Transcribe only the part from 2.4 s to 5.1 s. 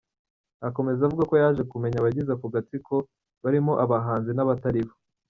gatsiko barimo abahanzi n’abataribo.